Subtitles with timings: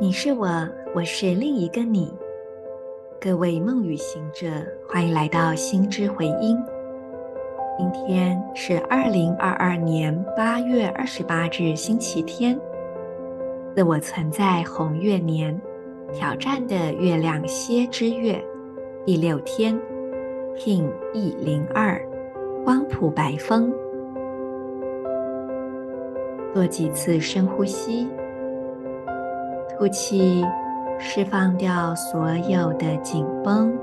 [0.00, 0.48] 你是我，
[0.94, 2.12] 我是另一个你。
[3.20, 4.46] 各位梦语行者，
[4.88, 6.58] 欢迎来到心之回音。
[7.78, 12.58] 今天是二零二二年八月二十八日，星期天，
[13.76, 15.60] 自我存在红月年
[16.12, 18.42] 挑战的月亮蝎之月
[19.04, 19.78] 第六天
[20.56, 22.00] ，Kin 一零二
[22.64, 23.72] 光谱白风，
[26.54, 28.08] 做几次深呼吸。
[29.82, 30.46] 呼气，
[30.96, 33.76] 释放掉所有的紧绷、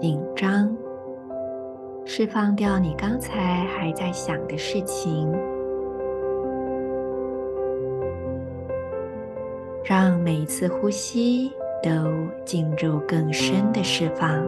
[0.00, 0.74] 紧张，
[2.06, 5.30] 释放掉你刚才还在想的事情，
[9.84, 11.90] 让每一次呼吸都
[12.46, 14.42] 进入更深的释放，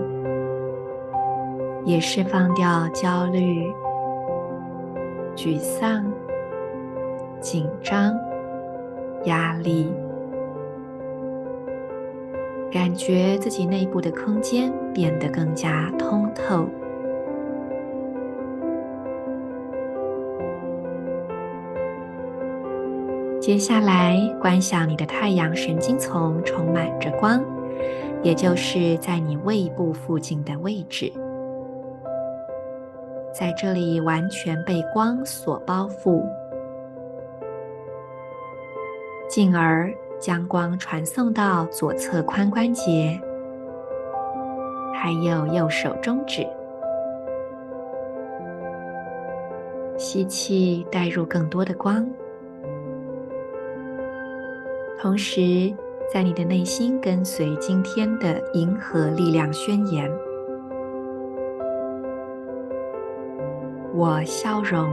[1.85, 3.71] 也释放掉焦虑、
[5.37, 6.11] 沮丧、
[7.41, 8.19] 紧张、
[9.25, 9.93] 压力。
[12.71, 16.69] 感觉自己内部的空间变得更加通透。
[23.41, 27.43] 接下来，观想你的太阳神经丛充满着光，
[28.23, 31.13] 也就是在你胃部附近的位置，
[33.35, 36.23] 在这里完全被光所包覆，
[39.29, 39.93] 进而。
[40.21, 43.19] 将光传送到左侧髋关节，
[44.93, 46.47] 还有右手中指。
[49.97, 52.07] 吸气，带入更多的光，
[55.01, 55.75] 同时
[56.13, 60.11] 在你的内心跟随今天的银河力量宣言：
[63.95, 64.87] 我笑容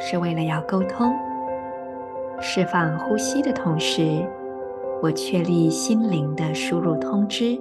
[0.00, 1.14] 是为了要沟通。
[2.39, 4.25] 释放呼吸的同时，
[5.01, 7.59] 我确立心灵的输入通知。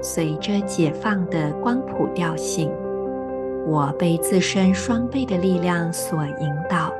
[0.00, 2.70] 随着解放的光谱调性，
[3.66, 6.92] 我被自身双倍的力量所引导。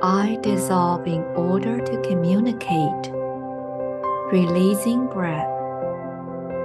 [0.00, 3.12] I dissolve in order to communicate.
[4.32, 5.46] Releasing breath,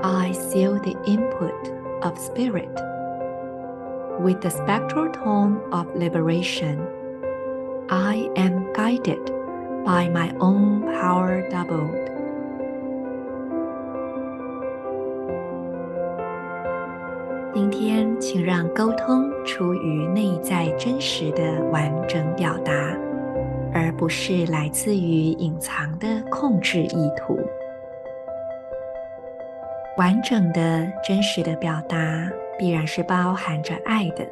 [0.01, 2.73] I seal the input of spirit
[4.19, 6.79] with the spectral tone of liberation.
[7.92, 9.20] I am guided
[9.84, 11.91] by my own power doubled.
[17.53, 22.72] 今天，请让沟通出于内在真实的完整表达，
[23.75, 27.38] 而不是来自于隐藏的控制意图。
[29.98, 32.26] 完整的真实的表达
[32.59, 34.26] 必然是包含着爱的，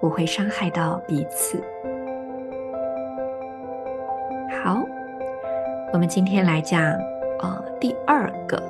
[0.00, 1.62] 不会伤害到彼此。
[4.64, 4.84] 好，
[5.92, 6.82] 我们今天来讲，
[7.40, 8.60] 呃，第二个，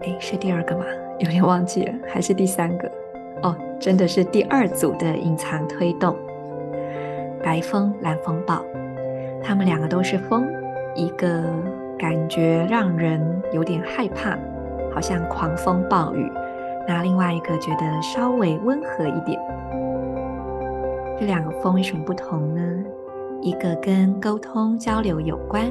[0.00, 0.84] 诶，是第二个吗？
[1.20, 2.90] 有点忘记了，还是第三个？
[3.42, 6.16] 哦，真的是第二组的隐藏推动，
[7.44, 8.64] 白风蓝风暴，
[9.42, 10.46] 他们两个都是风，
[10.94, 11.44] 一个
[11.98, 13.20] 感觉让人
[13.52, 14.38] 有点害怕，
[14.94, 16.32] 好像狂风暴雨，
[16.88, 19.38] 那另外一个觉得稍微温和一点，
[21.20, 22.84] 这两个风有什么不同呢？
[23.40, 25.70] 一个跟沟通交流有关，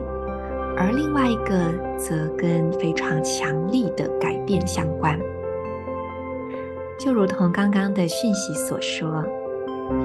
[0.77, 1.59] 而另外一个
[1.97, 5.19] 则跟非常强力的改变相关。
[6.97, 9.23] 就如同刚刚的讯息所说，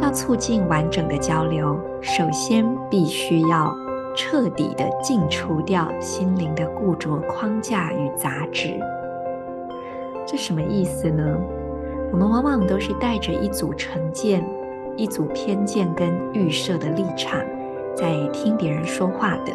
[0.03, 3.75] 要促进完整的交流，首先必须要
[4.17, 8.75] 彻底的净除掉心灵的固着框架与杂质。
[10.27, 11.37] 这什么意思呢？
[12.13, 14.45] 我们往往都是带着一组成见。
[15.01, 17.41] 一组偏见跟预设的立场，
[17.97, 19.53] 在听别人说话的。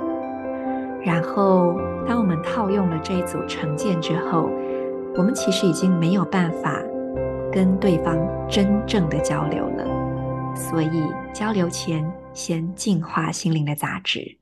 [1.04, 1.76] 然后，
[2.08, 4.50] 当我们套用了这一组成见之后，
[5.16, 6.82] 我们其实已经没有办法
[7.52, 8.18] 跟对方
[8.50, 9.86] 真正的交流了。
[10.56, 14.40] 所以，交流前先净化心灵的杂质。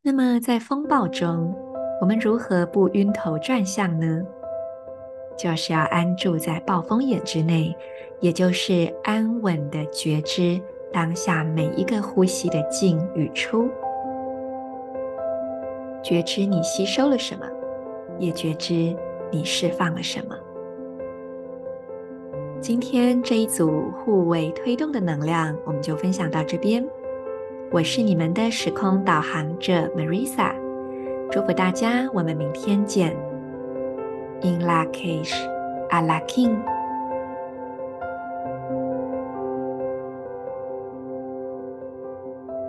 [0.00, 1.54] 那么，在风暴中，
[2.00, 4.22] 我们如何不晕头转向呢？
[5.38, 7.74] 就是要安住在暴风眼之内，
[8.18, 10.60] 也就是安稳的觉知
[10.92, 13.68] 当下每一个呼吸的进与出，
[16.02, 17.46] 觉知你吸收了什么，
[18.18, 18.94] 也觉知
[19.30, 20.34] 你释放了什么。
[22.60, 26.84] 今天这一组护卫推动的能量，我们就分享到这边。
[27.70, 30.52] 我是你们的时空导航者 Marisa，
[31.30, 33.27] 祝福大家，我们明天见。
[34.44, 35.34] In la cage,
[35.90, 36.77] a la king.